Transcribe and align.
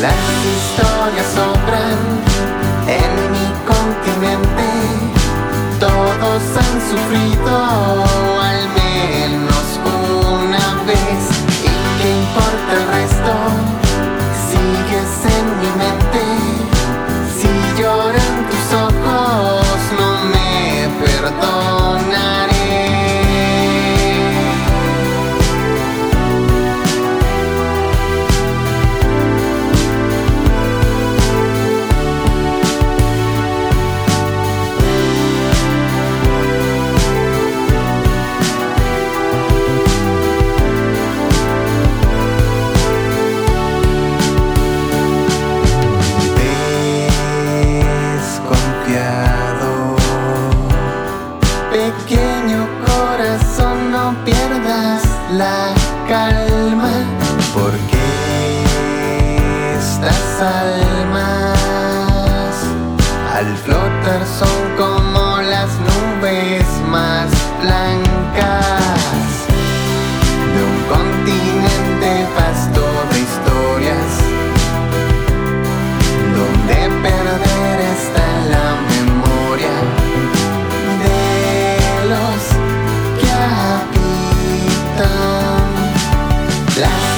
Las 0.00 0.14
historias 0.14 1.26
sobran 1.34 1.98
en 2.86 3.32
mi 3.32 3.46
continente, 3.66 4.68
todos 5.80 6.42
han 6.56 6.80
sufrido. 6.88 8.37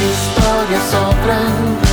histórias 0.01 0.83
sobrando. 0.91 1.90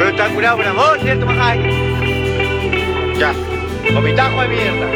Pero 0.00 0.12
está 0.12 0.30
curado 0.30 0.56
por 0.56 0.66
amor, 0.66 0.98
¿cierto, 1.00 1.26
Majaque? 1.26 1.68
Ya, 3.18 3.34
comitajo 3.92 4.40
de 4.40 4.48
mierda. 4.48 4.86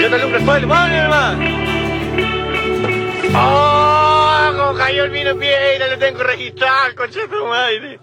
Yo 0.00 0.08
te 0.08 0.14
alumbro 0.16 0.38
el 0.40 0.44
suelo, 0.44 0.74
hermano. 0.74 1.44
¡Oh! 3.36 4.52
Como 4.56 4.74
cayó 4.74 5.04
el 5.04 5.10
vino 5.12 5.38
piedra, 5.38 5.86
lo 5.86 5.96
tengo 5.96 6.24
registrado, 6.24 6.96
coche 6.96 7.20
de 7.20 7.40
madre. 7.48 8.00